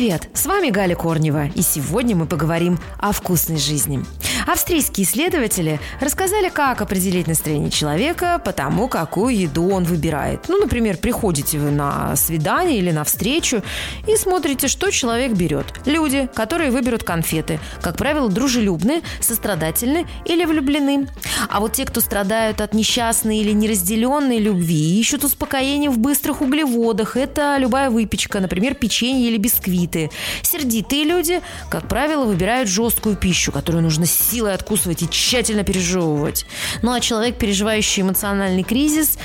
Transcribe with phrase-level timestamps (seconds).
[0.00, 0.30] Привет!
[0.32, 4.02] С вами Галя Корнева, и сегодня мы поговорим о вкусной жизни.
[4.46, 10.46] Австрийские исследователи рассказали, как определить настроение человека по тому, какую еду он выбирает.
[10.48, 13.62] Ну, например, приходите вы на свидание или на встречу
[14.08, 15.66] и смотрите, что человек берет.
[15.84, 21.08] Люди, которые выберут конфеты, как правило, дружелюбны, сострадательны или влюблены.
[21.50, 27.16] А вот те, кто страдают от несчастной или неразделенной любви, ищут успокоение в быстрых углеводах.
[27.16, 30.10] Это любая выпечка, например, печенье или бисквит ядовитые.
[30.42, 36.46] Сердитые люди, как правило, выбирают жесткую пищу, которую нужно силой откусывать и тщательно пережевывать.
[36.82, 39.18] Ну а человек, переживающий эмоциональный кризис,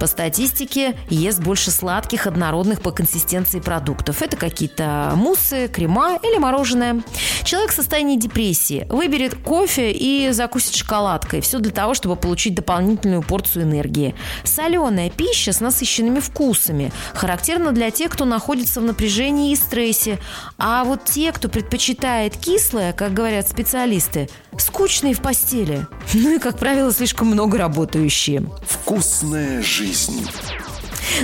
[0.00, 4.22] по статистике, ест больше сладких, однородных по консистенции продуктов.
[4.22, 7.02] Это какие-то муссы, крема или мороженое.
[7.54, 11.40] Человек в состоянии депрессии выберет кофе и закусит шоколадкой.
[11.40, 14.16] Все для того, чтобы получить дополнительную порцию энергии.
[14.42, 20.18] Соленая пища с насыщенными вкусами характерна для тех, кто находится в напряжении и стрессе.
[20.58, 25.86] А вот те, кто предпочитает кислое, как говорят специалисты, скучные в постели.
[26.12, 28.44] Ну и, как правило, слишком много работающие.
[28.66, 30.26] Вкусная жизнь.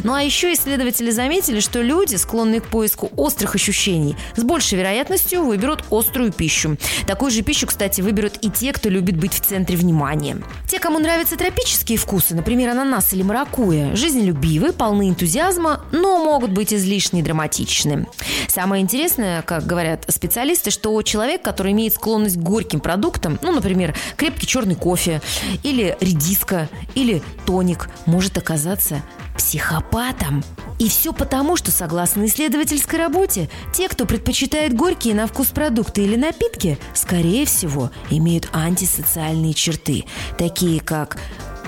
[0.05, 5.45] Ну а еще исследователи заметили, что люди, склонные к поиску острых ощущений, с большей вероятностью
[5.45, 6.77] выберут острую пищу.
[7.07, 10.43] Такую же пищу, кстати, выберут и те, кто любит быть в центре внимания.
[10.69, 16.73] Те, кому нравятся тропические вкусы, например, ананас или маракуйя, жизнелюбивы, полны энтузиазма, но могут быть
[16.73, 18.07] излишне драматичны.
[18.49, 23.95] Самое интересное, как говорят специалисты, что человек, который имеет склонность к горьким продуктам, ну, например,
[24.17, 25.23] крепкий черный кофе
[25.63, 29.03] или редиска или тоник, может оказаться
[29.41, 30.45] психопатом.
[30.79, 36.15] И все потому, что, согласно исследовательской работе, те, кто предпочитает горькие на вкус продукты или
[36.15, 40.05] напитки, скорее всего, имеют антисоциальные черты,
[40.37, 41.17] такие как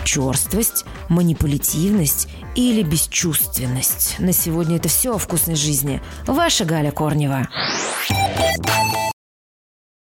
[0.04, 4.16] черствость, манипулятивность или бесчувственность.
[4.18, 6.02] На сегодня это все о вкусной жизни.
[6.26, 7.48] Ваша Галя Корнева.